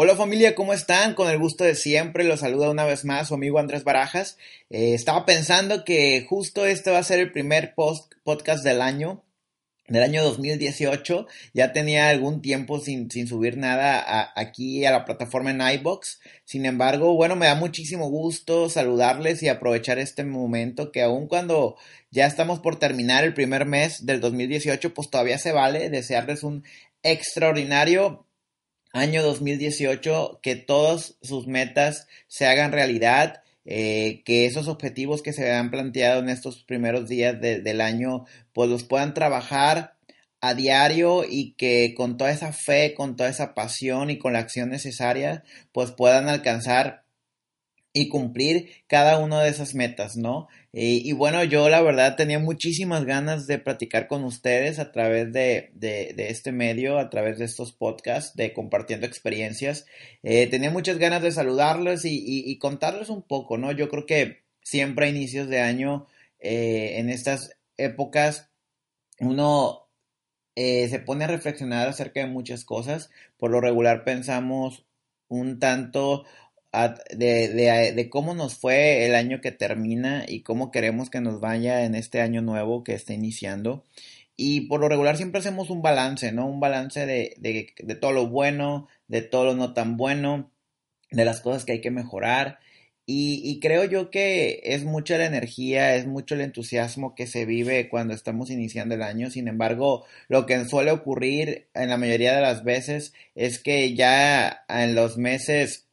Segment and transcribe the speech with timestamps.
[0.00, 1.14] Hola familia, ¿cómo están?
[1.14, 4.38] Con el gusto de siempre, los saluda una vez más su amigo Andrés Barajas.
[4.70, 9.24] Eh, estaba pensando que justo este va a ser el primer post podcast del año,
[9.88, 11.26] del año 2018.
[11.52, 16.20] Ya tenía algún tiempo sin, sin subir nada aquí a la plataforma en iBox.
[16.44, 21.74] Sin embargo, bueno, me da muchísimo gusto saludarles y aprovechar este momento que aun cuando
[22.12, 26.62] ya estamos por terminar el primer mes del 2018, pues todavía se vale desearles un
[27.02, 28.27] extraordinario
[28.92, 35.52] año 2018, que todas sus metas se hagan realidad, eh, que esos objetivos que se
[35.52, 39.94] han planteado en estos primeros días del año, pues los puedan trabajar
[40.40, 44.38] a diario y que con toda esa fe, con toda esa pasión y con la
[44.38, 47.04] acción necesaria, pues puedan alcanzar
[47.92, 50.48] y cumplir cada una de esas metas, ¿no?
[50.72, 55.70] Y, bueno, yo la verdad tenía muchísimas ganas de platicar con ustedes a través de,
[55.74, 59.86] de, este medio, a través de estos podcasts, de compartiendo experiencias.
[60.22, 63.72] Eh, tenía muchas ganas de saludarles y, y, contarles un poco, ¿no?
[63.72, 66.06] Yo creo que siempre a inicios de año,
[66.38, 68.50] eh, en estas épocas,
[69.20, 69.88] uno
[70.54, 73.10] eh, se pone a reflexionar acerca de muchas cosas.
[73.38, 74.84] Por lo regular pensamos
[75.28, 76.24] un tanto
[76.72, 81.40] de, de, de, cómo nos fue el año que termina y cómo queremos que nos
[81.40, 83.84] vaya en este año nuevo que está iniciando.
[84.36, 86.46] Y por lo regular siempre hacemos un balance, ¿no?
[86.46, 90.52] Un balance de, de, de todo lo bueno, de todo lo no tan bueno,
[91.10, 92.60] de las cosas que hay que mejorar.
[93.06, 97.46] Y, y, creo yo que es mucha la energía, es mucho el entusiasmo que se
[97.46, 99.30] vive cuando estamos iniciando el año.
[99.30, 104.64] Sin embargo, lo que suele ocurrir en la mayoría de las veces es que ya
[104.68, 105.87] en los meses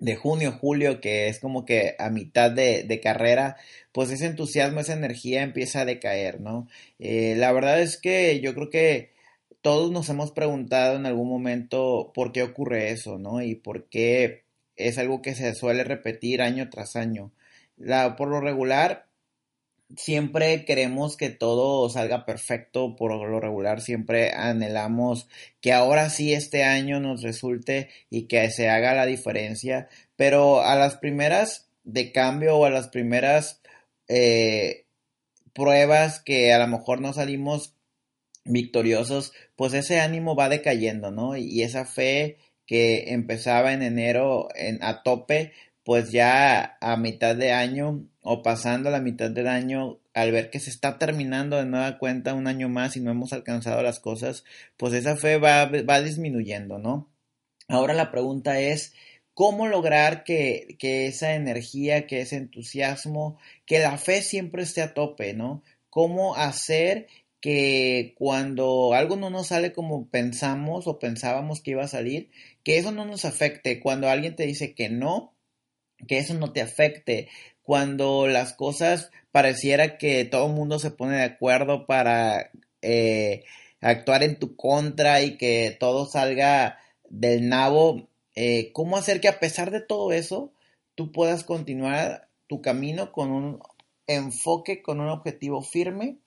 [0.00, 3.56] de junio, julio, que es como que a mitad de, carrera,
[3.92, 6.68] pues ese entusiasmo, esa energía empieza a decaer, ¿no?
[6.98, 9.12] Eh, la verdad es que yo creo que
[9.62, 13.42] todos nos hemos preguntado en algún momento por qué ocurre eso, ¿no?
[13.42, 14.44] Y por qué
[14.76, 17.32] es algo que se suele repetir año tras año.
[17.76, 19.06] La, por lo regular,
[19.96, 25.28] siempre queremos que todo salga perfecto, por lo regular siempre anhelamos
[25.60, 30.76] que ahora sí este año nos resulte y que se haga la diferencia, pero a
[30.76, 33.60] las primeras de cambio o a las primeras
[34.08, 34.86] eh,
[35.52, 37.74] pruebas que a lo mejor no salimos
[38.44, 41.36] victoriosos, pues ese ánimo va decayendo, ¿no?
[41.36, 45.52] Y esa fe que empezaba en enero en, a tope,
[45.90, 50.60] pues ya a mitad de año o pasando la mitad del año, al ver que
[50.60, 54.44] se está terminando de nueva cuenta un año más y no hemos alcanzado las cosas,
[54.76, 57.10] pues esa fe va, va disminuyendo, ¿no?
[57.66, 58.94] Ahora la pregunta es,
[59.34, 64.94] ¿cómo lograr que, que esa energía, que ese entusiasmo, que la fe siempre esté a
[64.94, 65.64] tope, ¿no?
[65.88, 67.08] ¿Cómo hacer
[67.40, 72.30] que cuando algo no nos sale como pensamos o pensábamos que iba a salir,
[72.62, 73.80] que eso no nos afecte.
[73.80, 75.34] Cuando alguien te dice que no,
[76.06, 77.28] que eso no te afecte
[77.62, 82.50] cuando las cosas pareciera que todo el mundo se pone de acuerdo para
[82.82, 83.44] eh,
[83.80, 86.78] actuar en tu contra y que todo salga
[87.08, 90.52] del nabo, eh, ¿cómo hacer que a pesar de todo eso
[90.94, 93.60] tú puedas continuar tu camino con un
[94.06, 96.18] enfoque, con un objetivo firme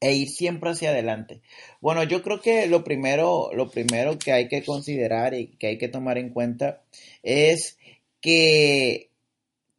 [0.00, 1.42] e ir siempre hacia adelante.
[1.80, 5.78] Bueno, yo creo que lo primero, lo primero que hay que considerar y que hay
[5.78, 6.82] que tomar en cuenta
[7.22, 7.78] es
[8.22, 9.10] que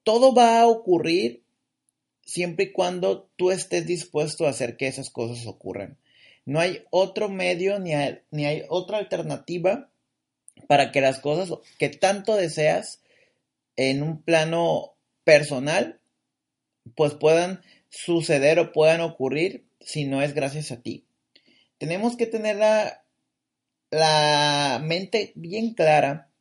[0.03, 1.41] todo va a ocurrir
[2.25, 5.97] siempre y cuando tú estés dispuesto a hacer que esas cosas ocurran.
[6.45, 9.89] No hay otro medio ni hay, ni hay otra alternativa
[10.67, 13.01] para que las cosas que tanto deseas
[13.75, 14.93] en un plano
[15.23, 15.99] personal
[16.95, 21.05] pues puedan suceder o puedan ocurrir si no es gracias a ti.
[21.77, 23.05] Tenemos que tener la,
[23.89, 26.32] la mente bien clara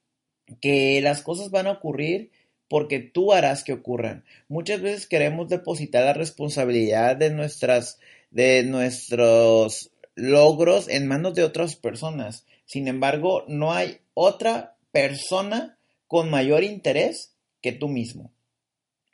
[0.61, 2.31] que las cosas van a ocurrir
[2.69, 4.25] porque tú harás que ocurran.
[4.49, 7.99] Muchas veces queremos depositar la responsabilidad de nuestras
[8.31, 12.47] de nuestros logros en manos de otras personas.
[12.65, 15.77] Sin embargo, no hay otra persona
[16.07, 18.33] con mayor interés que tú mismo.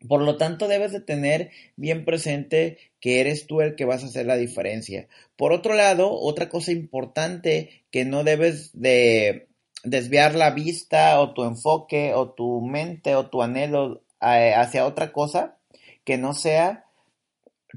[0.07, 4.07] Por lo tanto, debes de tener bien presente que eres tú el que vas a
[4.07, 5.09] hacer la diferencia.
[5.37, 9.48] Por otro lado, otra cosa importante que no debes de
[9.85, 15.13] desviar la vista o tu enfoque o tu mente o tu anhelo eh, hacia otra
[15.13, 15.59] cosa
[16.05, 16.87] que no sea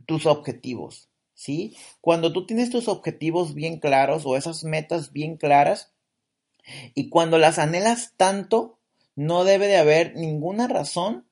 [0.05, 1.75] tus objetivos, ¿sí?
[1.99, 5.91] Cuando tú tienes tus objetivos bien claros o esas metas bien claras
[6.93, 8.79] y cuando las anhelas tanto,
[9.15, 11.27] no debe de haber ninguna razón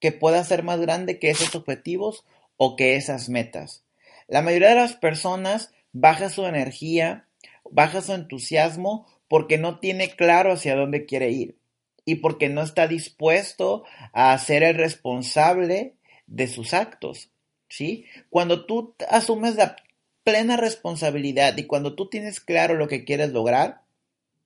[0.00, 2.24] que pueda ser más grande que esos objetivos
[2.56, 3.84] o que esas metas.
[4.26, 7.27] La mayoría de las personas baja su energía,
[7.70, 11.58] baja su entusiasmo porque no tiene claro hacia dónde quiere ir
[12.04, 17.30] y porque no está dispuesto a ser el responsable de sus actos,
[17.68, 18.06] ¿sí?
[18.30, 19.76] Cuando tú asumes la
[20.24, 23.82] plena responsabilidad y cuando tú tienes claro lo que quieres lograr,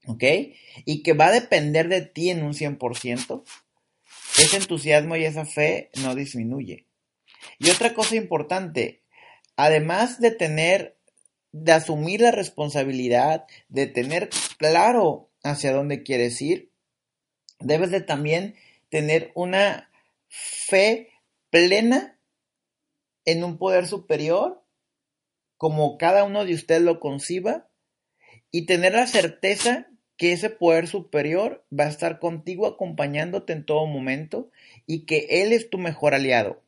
[0.06, 0.24] ¿ok?
[0.84, 3.42] Y que va a depender de ti en un 100%,
[4.38, 6.86] ese entusiasmo y esa fe no disminuye.
[7.58, 9.02] Y otra cosa importante,
[9.56, 10.96] además de tener,
[11.52, 16.70] de asumir la responsabilidad, de tener claro hacia dónde quieres ir,
[17.60, 18.54] debes de también
[18.88, 19.90] tener una
[20.28, 21.10] fe
[21.50, 22.18] plena
[23.24, 24.62] en un poder superior,
[25.56, 27.68] como cada uno de ustedes lo conciba,
[28.50, 33.86] y tener la certeza que ese poder superior va a estar contigo acompañándote en todo
[33.86, 34.50] momento
[34.86, 36.62] y que Él es tu mejor aliado.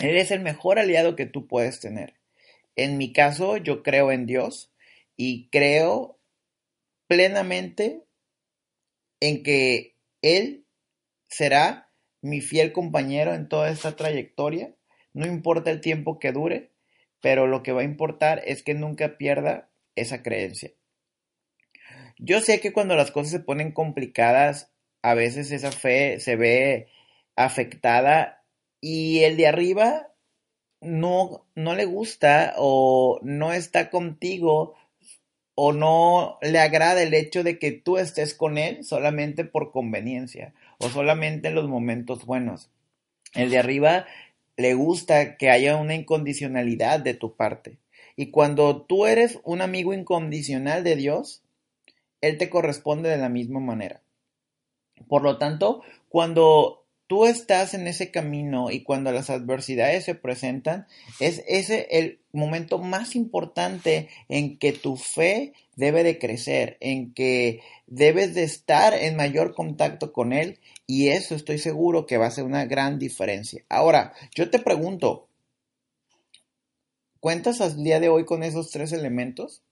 [0.00, 2.14] Él es el mejor aliado que tú puedes tener.
[2.76, 4.72] En mi caso, yo creo en Dios
[5.16, 6.18] y creo
[7.06, 8.04] plenamente
[9.20, 10.66] en que Él
[11.28, 11.90] será
[12.22, 14.74] mi fiel compañero en toda esta trayectoria.
[15.12, 16.72] No importa el tiempo que dure,
[17.20, 20.72] pero lo que va a importar es que nunca pierda esa creencia.
[22.18, 24.72] Yo sé que cuando las cosas se ponen complicadas,
[25.02, 26.88] a veces esa fe se ve
[27.36, 28.44] afectada
[28.80, 30.11] y el de arriba
[30.82, 34.74] no, no le gusta o no está contigo
[35.54, 40.54] o no le agrada el hecho de que tú estés con él solamente por conveniencia
[40.78, 42.70] o solamente en los momentos buenos.
[43.34, 44.06] El de arriba
[44.56, 47.78] le gusta que haya una incondicionalidad de tu parte.
[48.16, 51.42] Y cuando tú eres un amigo incondicional de Dios,
[52.20, 54.02] Él te corresponde de la misma manera.
[55.08, 56.81] Por lo tanto, cuando
[57.12, 60.86] tú estás en ese camino y cuando las adversidades se presentan,
[61.20, 67.60] es ese el momento más importante en que tu fe debe de crecer, en que
[67.86, 72.30] debes de estar en mayor contacto con Él y eso estoy seguro que va a
[72.30, 73.62] ser una gran diferencia.
[73.68, 75.28] Ahora, yo te pregunto,
[77.20, 79.62] ¿cuentas al día de hoy con esos tres elementos?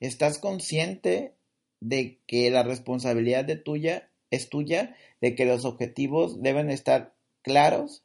[0.00, 1.34] ¿Estás consciente
[1.80, 8.02] de que la responsabilidad de tuya es tuya de que los objetivos deben estar claros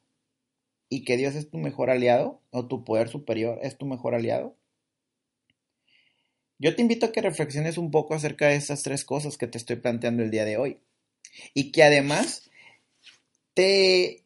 [0.88, 4.56] y que Dios es tu mejor aliado o tu poder superior es tu mejor aliado?
[6.58, 9.58] Yo te invito a que reflexiones un poco acerca de estas tres cosas que te
[9.58, 10.78] estoy planteando el día de hoy
[11.52, 12.50] y que además
[13.54, 14.24] te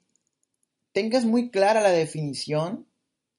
[0.92, 2.86] tengas muy clara la definición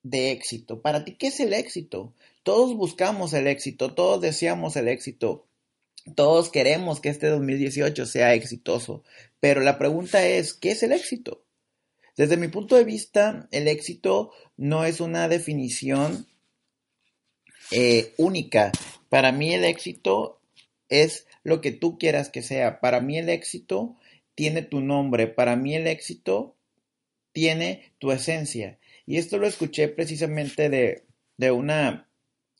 [0.04, 0.82] de éxito.
[0.82, 2.14] Para ti, ¿qué es el éxito?
[2.44, 5.46] Todos buscamos el éxito, todos deseamos el éxito,
[6.16, 9.04] todos queremos que este 2018 sea exitoso,
[9.40, 11.46] pero la pregunta es, ¿qué es el éxito?
[12.18, 16.28] Desde mi punto de vista, el éxito no es una definición
[17.72, 18.74] eh, única.
[19.07, 20.42] Para mí el éxito
[20.90, 22.81] es lo que tú quieras que sea.
[22.81, 23.95] Para mí el éxito
[24.36, 25.28] tiene tu nombre.
[25.28, 26.57] Para mí el éxito
[27.31, 28.80] tiene tu esencia.
[29.06, 31.06] Y esto lo escuché precisamente de,
[31.38, 32.09] de una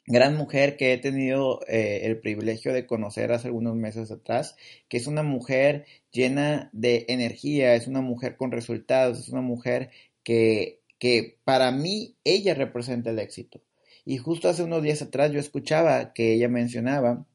[0.10, 4.56] gran mujer que he tenido eh, el privilegio de conocer hace algunos meses atrás,
[4.90, 9.92] que es una mujer llena de energía, es una mujer con resultados, es una mujer
[10.24, 13.62] que, que para mí ella representa el éxito.
[14.04, 17.28] Y justo hace unos días atrás yo escuchaba que ella mencionaba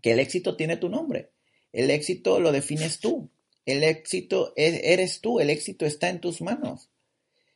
[0.00, 1.30] que el éxito tiene tu nombre,
[1.72, 3.28] el éxito lo defines tú,
[3.66, 6.90] el éxito eres tú, el éxito está en tus manos.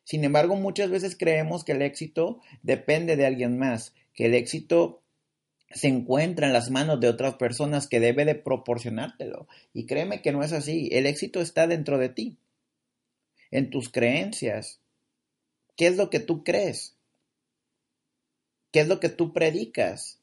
[0.02, 5.04] Sin embargo, muchas veces creemos que el éxito depende de alguien más, que el éxito
[5.70, 9.46] se encuentra en las manos de otras personas que debe de proporcionártelo.
[9.72, 10.88] Y créeme que no es así.
[10.90, 12.36] El éxito está dentro de ti,
[13.52, 14.80] en tus creencias.
[15.76, 16.96] ¿Qué es lo que tú crees?
[18.72, 20.20] ¿Qué es lo que tú predicas?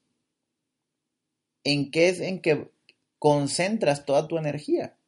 [1.64, 2.70] ¿En qué es en que
[3.18, 4.98] concentras toda tu energía?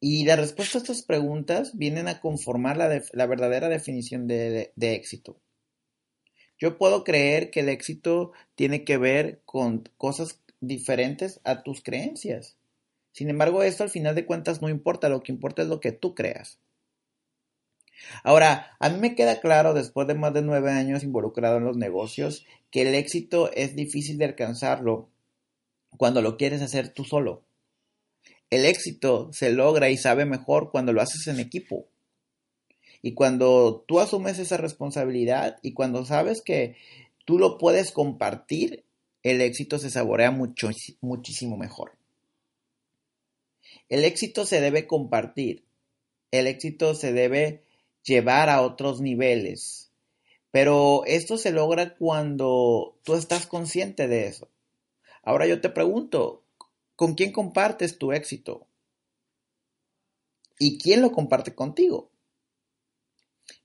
[0.00, 5.40] Y la respuesta a estas preguntas vienen a conformar la, la verdadera definición de éxito.
[6.60, 12.58] Yo puedo creer que el éxito tiene que ver con cosas diferentes a tus creencias.
[13.12, 15.92] Sin embargo, esto al final de cuentas no importa, lo que importa es lo que
[15.92, 16.60] tú creas.
[18.22, 21.76] Ahora, a mí me queda claro, después de más de nueve años involucrado en los
[21.76, 25.08] negocios, que el éxito es difícil de alcanzarlo
[25.96, 27.42] cuando lo quieres hacer tú solo.
[28.50, 31.86] El éxito se logra y sabe mejor cuando lo haces en equipo.
[33.02, 36.76] Y cuando tú asumes esa responsabilidad y cuando sabes que
[37.24, 38.84] tú lo puedes compartir,
[39.22, 41.92] el éxito se saborea mucho, muchísimo mejor.
[43.88, 45.64] El éxito se debe compartir.
[46.30, 47.64] El éxito se debe
[48.04, 49.90] llevar a otros niveles.
[50.50, 54.48] Pero esto se logra cuando tú estás consciente de eso.
[55.22, 56.42] Ahora yo te pregunto,
[56.96, 58.66] ¿con quién compartes tu éxito?
[60.58, 62.09] ¿Y quién lo comparte contigo?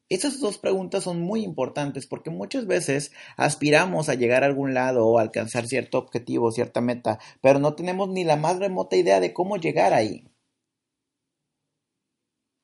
[0.08, 5.08] Esas dos preguntas son muy importantes porque muchas veces aspiramos a llegar a algún lado
[5.08, 9.34] o alcanzar cierto objetivo, cierta meta, pero no tenemos ni la más remota idea de
[9.34, 10.28] cómo llegar ahí.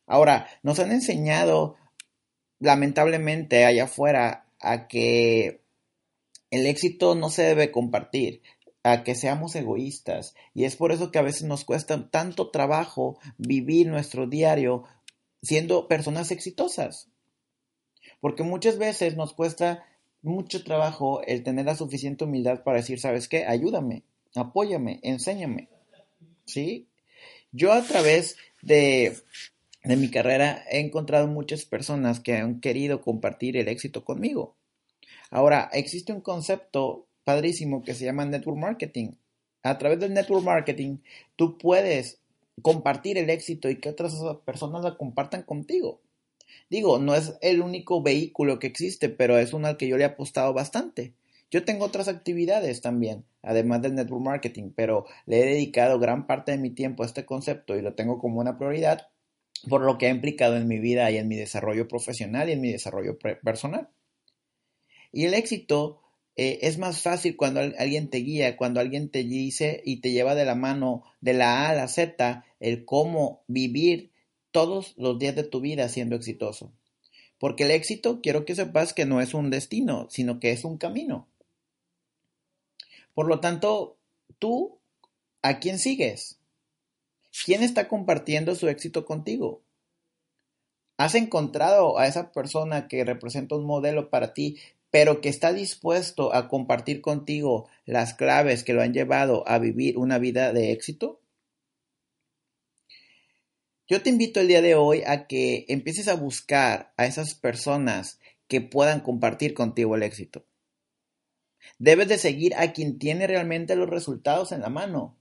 [0.05, 1.77] Ahora, nos han enseñado,
[2.59, 5.63] lamentablemente, allá afuera, a que
[6.51, 8.41] el éxito no se debe compartir,
[8.83, 10.35] a que seamos egoístas.
[10.53, 14.83] Y es por eso que a veces nos cuesta tanto trabajo vivir nuestro diario
[15.41, 17.10] siendo personas exitosas.
[18.21, 19.83] Porque muchas veces nos cuesta
[20.21, 23.45] mucho trabajo el tener la suficiente humildad para decir, ¿sabes qué?
[23.45, 24.03] Ayúdame,
[24.35, 25.67] apóyame, enséñame.
[26.45, 26.87] ¿Sí?
[27.51, 29.17] Yo a través de,
[29.83, 34.55] de mi carrera he encontrado muchas personas que han querido compartir el éxito conmigo.
[35.29, 39.13] Ahora, existe un concepto padrísimo que se llama network marketing.
[39.63, 40.97] A través del network marketing,
[41.35, 42.19] tú puedes
[42.61, 44.13] compartir el éxito y que otras
[44.45, 46.01] personas lo compartan contigo.
[46.69, 50.03] Digo, no es el único vehículo que existe, pero es uno al que yo le
[50.03, 51.13] he apostado bastante.
[51.49, 56.53] Yo tengo otras actividades también, además del network marketing, pero le he dedicado gran parte
[56.53, 59.09] de mi tiempo a este concepto y lo tengo como una prioridad
[59.67, 62.61] por lo que ha implicado en mi vida y en mi desarrollo profesional y en
[62.61, 63.89] mi desarrollo personal.
[65.11, 66.01] Y el éxito
[66.35, 70.35] eh, es más fácil cuando alguien te guía, cuando alguien te dice y te lleva
[70.35, 74.10] de la mano de la A a la Z el cómo vivir
[74.51, 76.71] todos los días de tu vida siendo exitoso.
[77.39, 80.77] Porque el éxito, quiero que sepas que no es un destino, sino que es un
[80.77, 81.27] camino.
[83.13, 83.97] Por lo tanto,
[84.37, 84.77] tú,
[85.41, 86.39] ¿a quién sigues?
[87.45, 89.61] ¿Quién está compartiendo su éxito contigo?
[90.97, 94.59] ¿Has encontrado a esa persona que representa un modelo para ti
[94.91, 99.97] pero que está dispuesto a compartir contigo las claves que lo han llevado a vivir
[99.97, 101.20] una vida de éxito?
[103.91, 108.21] Yo te invito el día de hoy a que empieces a buscar a esas personas
[108.47, 110.45] que puedan compartir contigo el éxito.
[111.77, 115.17] Debes de seguir a quien tiene realmente los resultados en la mano.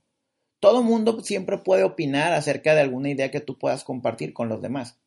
[0.61, 4.61] Todo mundo siempre puede opinar acerca de alguna idea que tú puedas compartir con los
[4.61, 4.97] demás.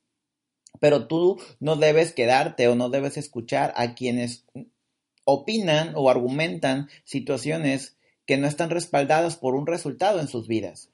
[0.78, 4.44] Pero tú no debes quedarte o no debes escuchar a quienes
[5.24, 10.90] opinan o argumentan situaciones que no están respaldadas por un resultado en sus vidas.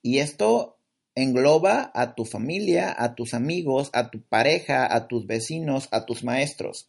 [0.00, 0.77] Y esto
[1.22, 6.22] engloba a tu familia, a tus amigos, a tu pareja, a tus vecinos, a tus
[6.22, 6.88] maestros.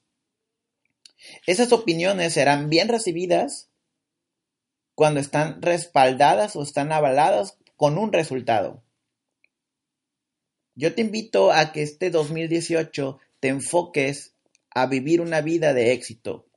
[1.47, 3.69] Esas opiniones serán bien recibidas
[4.93, 8.83] cuando están respaldadas o están avaladas con un resultado.
[10.75, 14.35] Yo te invito a que este 2018 te enfoques
[14.69, 16.48] a vivir una vida de éxito.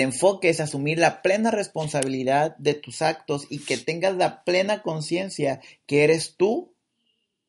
[0.00, 4.80] Te enfoques a asumir la plena responsabilidad de tus actos y que tengas la plena
[4.80, 6.72] conciencia que eres tú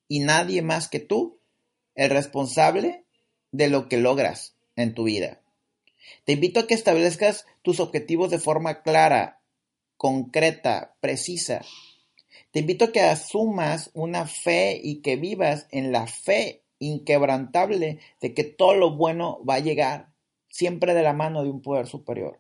[0.10, 1.40] y nadie más que tú
[1.96, 3.06] el responsable
[3.54, 5.40] de lo que logras en tu vida.
[6.26, 9.42] Te invito a que establezcas tus objetivos de forma clara,
[9.96, 11.62] concreta, precisa
[12.52, 18.34] te invito a que asumas una fe y que vivas en la fe inquebrantable de
[18.34, 20.11] que todo lo bueno va a llegar
[20.52, 22.40] siempre de la mano de un poder superior.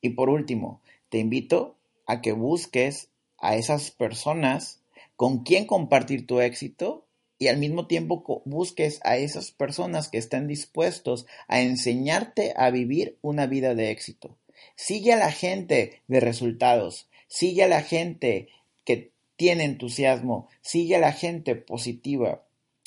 [0.00, 4.80] Y por último, te invito a que busques a esas personas
[5.16, 7.04] con quien compartir tu éxito
[7.38, 13.18] y al mismo tiempo busques a esas personas que estén dispuestos a enseñarte a vivir
[13.20, 14.36] una vida de éxito.
[14.74, 18.48] Sigue a la gente de resultados, sigue a la gente
[18.84, 22.44] que tiene entusiasmo, sigue a la gente positiva,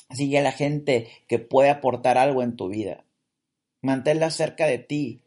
[0.09, 3.05] sigue a la gente que puede aportar algo en tu vida.
[3.81, 5.21] Manténla cerca de ti,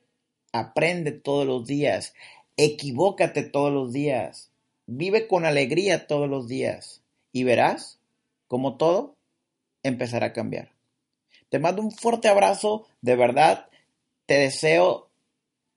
[0.52, 2.14] aprende todos los días,
[2.56, 4.50] equivócate todos los días,
[4.86, 7.98] vive con alegría todos los días y verás
[8.46, 9.16] como todo
[9.82, 10.70] empezará a cambiar.
[11.48, 13.68] Te mando un fuerte abrazo, de verdad,
[14.26, 15.10] te deseo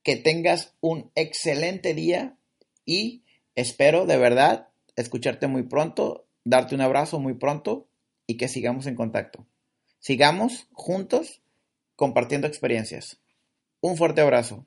[0.03, 2.37] que tengas un excelente día
[2.85, 3.23] y
[3.55, 7.87] espero de verdad escucharte muy pronto, darte un abrazo muy pronto
[8.25, 9.45] y que sigamos en contacto.
[9.99, 11.41] Sigamos juntos
[11.97, 13.19] compartiendo experiencias.
[13.81, 14.65] Un fuerte abrazo.